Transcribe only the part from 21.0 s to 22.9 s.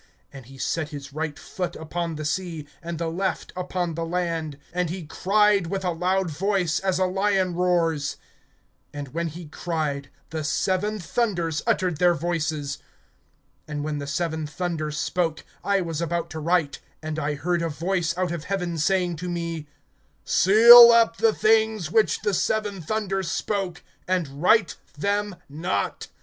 the things which the seven